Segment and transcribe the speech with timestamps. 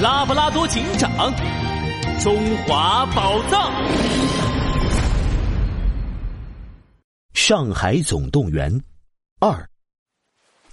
[0.00, 1.10] 拉布拉多警长，
[2.20, 3.72] 中华宝藏，
[7.32, 8.70] 上海总动员
[9.40, 9.66] 二。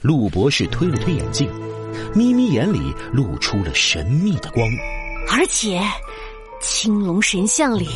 [0.01, 1.49] 陆博士推了推眼镜，
[2.13, 4.67] 眯眯眼里露出了神秘的光，
[5.31, 5.81] 而且
[6.59, 7.87] 青龙神像里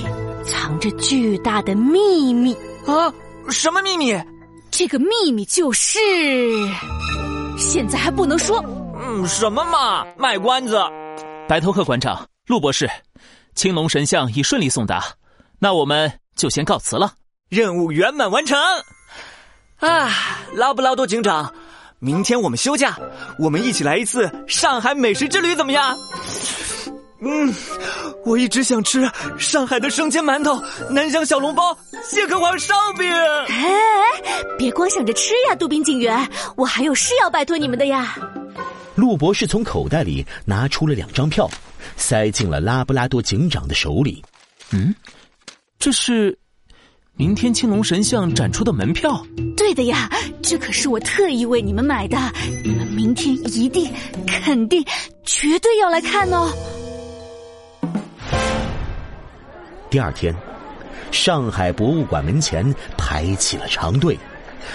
[0.45, 2.53] 藏着巨大的秘密
[2.85, 3.13] 啊！
[3.49, 4.17] 什么秘密？
[4.71, 5.99] 这个秘密就是，
[7.57, 8.63] 现在还不能说。
[8.97, 10.79] 嗯，什么嘛，卖关子。
[11.47, 12.89] 白头鹤馆长，陆博士，
[13.55, 15.01] 青龙神像已顺利送达，
[15.59, 17.13] 那我们就先告辞了。
[17.47, 18.59] 任务圆满完成。
[19.77, 20.11] 啊，
[20.53, 21.53] 拉布拉多警长，
[21.99, 22.97] 明天我们休假，
[23.39, 25.97] 我们一起来一次上海美食之旅，怎么样？
[27.21, 27.53] 嗯，
[28.25, 33.09] 我一直想吃上海的生煎馒头、南翔小笼包、蟹壳黄烧饼。
[33.09, 33.73] 哎，
[34.57, 38.17] 别光想着吃呀，杜宾警员，我还有事要拜托你们的呀。
[38.97, 41.47] 陆博士从口袋里拿出了两张票，
[41.95, 44.23] 塞进了拉布拉多警长的手里。
[44.71, 44.93] 嗯，
[45.77, 46.35] 这是
[47.13, 49.23] 明天青龙神像展出的门票。
[49.55, 50.09] 对的呀，
[50.41, 52.17] 这可是我特意为你们买的，
[52.63, 53.87] 你们明天一定、
[54.25, 54.83] 肯定、
[55.23, 56.51] 绝对要来看哦。
[59.91, 60.35] 第二天，
[61.11, 62.65] 上海博物馆门前
[62.97, 64.17] 排起了长队，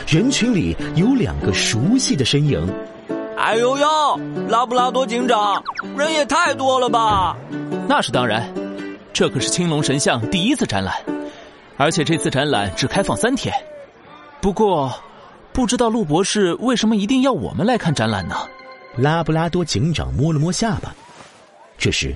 [0.06, 2.72] 人群里有两个熟悉的身影。
[3.42, 5.60] 哎呦呦，拉布拉多警长，
[5.98, 7.36] 人也太多了吧？
[7.88, 8.48] 那是当然，
[9.12, 10.94] 这可是青龙神像第一次展览，
[11.76, 13.52] 而且这次展览只开放三天。
[14.40, 14.94] 不过，
[15.52, 18.36] 不知道陆博士为什么一定要我们来看展览呢？
[18.96, 20.94] 拉布拉多警长摸了摸下巴。
[21.76, 22.14] 这时，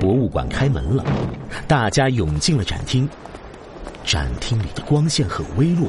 [0.00, 1.04] 博物馆开门了，
[1.68, 3.08] 大家涌进了展厅。
[4.04, 5.86] 展厅里的光线很微弱，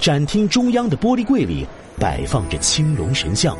[0.00, 1.64] 展厅中央的玻璃柜里。
[1.98, 3.56] 摆放着青龙神像，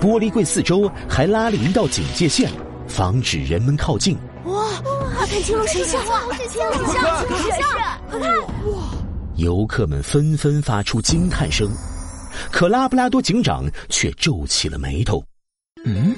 [0.00, 2.50] 玻璃柜四周还拉了一道警戒线，
[2.86, 4.16] 防止人们靠近。
[4.44, 4.68] 哇，
[5.16, 6.04] 快看青龙神像！
[6.06, 7.60] 哇，青龙神像，青龙神像，
[8.10, 8.38] 快看！
[8.72, 8.88] 哇！
[9.36, 11.70] 游客们纷纷发出惊叹声，
[12.50, 15.22] 可拉布拉多警长却皱起了眉头。
[15.84, 16.14] 嗯，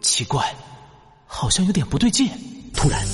[0.00, 0.44] 奇怪，
[1.26, 2.28] 好像有点不对劲。
[2.74, 3.04] 突然，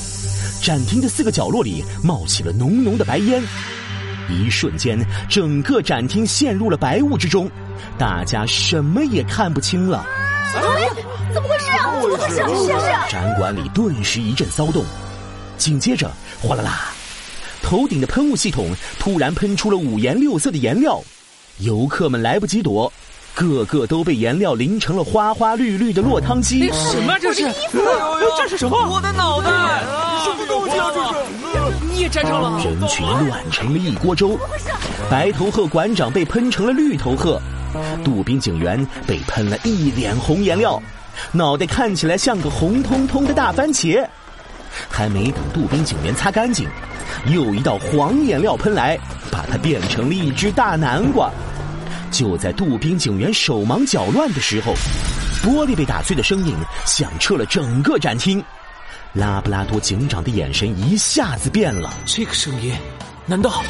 [0.62, 3.42] 展厅的四个角落里冒起了浓浓的白烟。
[4.28, 4.98] 一瞬间，
[5.28, 7.50] 整个展厅陷入了白雾之中，
[7.98, 10.04] 大家什么也看不清了。
[10.52, 10.62] 怎
[11.42, 11.92] 么回事啊？
[12.34, 13.10] 怎么回事？
[13.10, 14.84] 展馆里顿时一阵骚动，
[15.58, 16.92] 紧接着，哗啦啦，
[17.62, 21.02] 头顶的喷雾系统突然喷出了五颜六色的颜料，
[21.58, 22.92] 游客们来不及躲，
[23.34, 26.68] 个个都被颜料淋成了花花绿绿的落汤鸡。
[26.72, 27.42] 什么这是？
[28.38, 28.76] 这是什么？
[28.88, 29.50] 我的脑袋！
[30.24, 30.86] 什么东西啊？
[30.94, 31.14] 这是？
[31.92, 32.62] 你也沾上了！
[32.64, 34.38] 人群乱成了一锅粥，
[35.10, 37.40] 白头鹤馆长被喷成了绿头鹤，
[38.04, 40.80] 杜宾警员被喷了一脸红颜料，
[41.32, 44.06] 脑袋看起来像个红彤彤的大番茄。
[44.88, 46.68] 还没等杜宾警员擦干净，
[47.26, 48.98] 又一道黄颜料喷来，
[49.30, 51.30] 把它变成了一只大南瓜。
[52.14, 54.72] 就在杜宾警员手忙脚乱的时候，
[55.42, 56.54] 玻璃被打碎的声音
[56.86, 58.40] 响彻了整个展厅。
[59.12, 61.92] 拉布拉多警长的眼神一下子变了。
[62.06, 62.72] 这个声音，
[63.26, 63.64] 难道？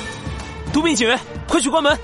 [0.75, 1.19] 杜宾警员，
[1.49, 1.99] 快去关门！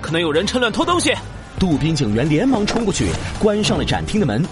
[0.00, 1.14] 可能有人趁乱偷东西。
[1.60, 3.06] 杜宾警员连忙冲过去，
[3.38, 4.44] 关上了展厅的门。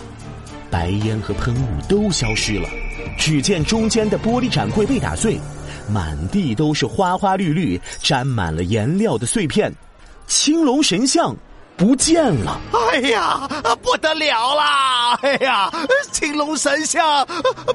[0.70, 2.69] 白烟和喷雾都消失了，
[3.19, 5.41] 只见中间的玻璃展柜被打碎，
[5.88, 9.72] 满地都是花花绿绿、沾满了颜料的碎片。
[10.32, 11.37] 青龙神像。
[11.76, 12.60] 不见了！
[12.93, 13.48] 哎呀，
[13.82, 15.15] 不得了啦！
[15.22, 15.70] 哎呀，
[16.12, 17.26] 青龙神像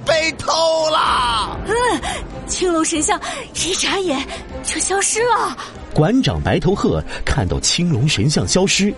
[0.05, 0.53] 被偷
[0.89, 1.59] 了！
[1.67, 2.01] 嗯，
[2.47, 3.19] 青龙神像
[3.53, 4.25] 一眨眼
[4.63, 5.57] 就消失了。
[5.93, 8.93] 馆长白头鹤看到青龙神像消失，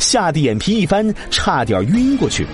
[0.00, 2.46] 吓得眼皮一翻，差点晕过去。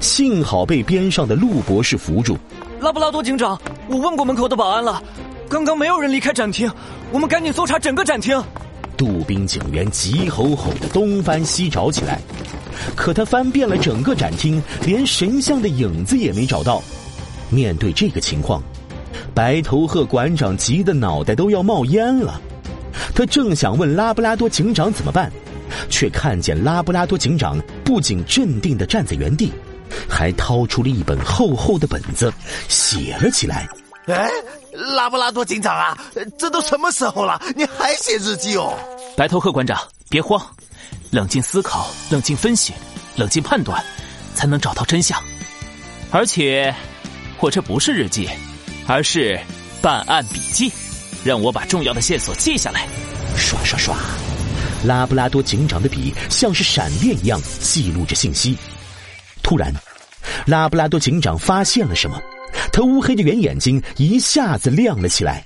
[0.00, 2.38] 幸好被边上的陆博士扶住。
[2.80, 5.02] 拉布拉多警长，我问过门口的保安了，
[5.48, 6.72] 刚刚没有人离开展厅，
[7.12, 8.42] 我们赶紧搜查整个展厅。
[9.00, 12.20] 杜宾警员急吼吼的东翻西找起来，
[12.94, 16.82] 可他翻遍了整个展厅，连神像的影子也没找到。
[17.48, 18.62] 面对这个情况，
[19.32, 22.38] 白头鹤馆长急得脑袋都要冒烟了。
[23.14, 25.32] 他正想问拉布拉多警长怎么办，
[25.88, 29.50] 却看见拉布拉多警长不仅镇定的站在原地，
[30.06, 32.30] 还掏出了一本厚厚的本子，
[32.68, 33.66] 写了起来。
[34.08, 34.28] 哎，
[34.80, 35.96] 拉布拉多警长啊，
[36.38, 38.74] 这都什么时候了，你还写日记哦？
[39.16, 39.78] 白头鹤馆长，
[40.08, 40.40] 别慌，
[41.10, 42.72] 冷静思考，冷静分析，
[43.16, 43.84] 冷静判断，
[44.34, 45.22] 才能找到真相。
[46.10, 46.74] 而且，
[47.40, 48.28] 我这不是日记，
[48.86, 49.38] 而是
[49.82, 50.72] 办案笔记，
[51.22, 52.88] 让我把重要的线索记下来。
[53.36, 53.94] 刷刷刷，
[54.84, 58.56] 拉布拉多警长的笔像是闪电一样记录着信息。
[59.42, 59.72] 突然，
[60.46, 62.18] 拉布拉多警长发现了什么？
[62.72, 65.44] 他乌黑的圆眼睛一下子亮了起来。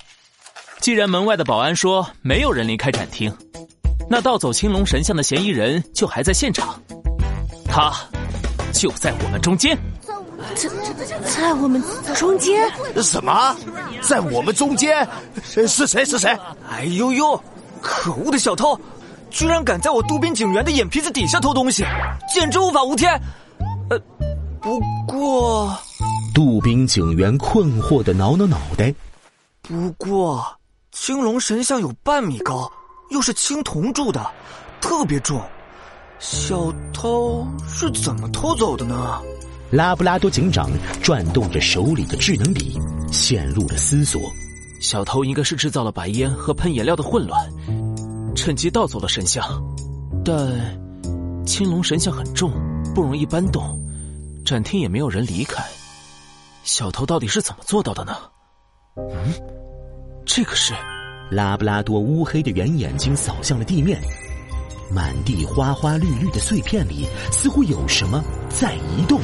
[0.81, 3.35] 既然门外的保安说没有人离开展厅，
[4.09, 6.81] 那盗走青龙神像的嫌疑人就还在现场，
[7.67, 7.93] 他
[8.73, 9.77] 就在我们中间。
[10.55, 10.69] 在
[11.23, 11.83] 在我们
[12.15, 12.71] 中间？
[13.03, 13.57] 什么？
[14.03, 15.09] 在我们中间？
[15.43, 16.05] 是谁？
[16.05, 16.37] 是谁？
[16.71, 17.43] 哎呦呦！
[17.81, 18.79] 可恶的小偷，
[19.31, 21.83] 居然敢在我渡边警员的眼皮子底下偷东西，
[22.33, 23.11] 简直无法无天！
[23.91, 23.99] 呃，
[24.61, 25.79] 不过，
[26.65, 28.95] 杜宾警员困惑的挠挠脑袋。
[29.61, 30.43] 不过，
[30.93, 32.73] 青龙神像有半米高，
[33.11, 34.27] 又是青铜铸的，
[34.81, 35.39] 特别重，
[36.19, 39.21] 小偷是怎么偷走的呢？
[39.73, 40.71] 拉布拉多警长
[41.03, 42.79] 转动着手里的智能笔，
[43.13, 44.19] 陷入了思索。
[44.81, 47.47] 小偷应该是制造了白烟和喷颜料的混乱，
[48.35, 49.63] 趁机盗走了神像。
[50.25, 50.35] 但
[51.45, 52.51] 青龙神像很重，
[52.95, 53.79] 不容易搬动，
[54.47, 55.63] 展厅也没有人离开。
[56.65, 58.17] 小偷到底是怎么做到的呢？
[58.97, 59.35] 嗯，
[60.25, 60.73] 这个是
[61.31, 64.01] 拉布拉多乌黑的圆眼睛扫向了地面，
[64.91, 69.21] 满地花花绿绿的碎片里似乎有什么在移动。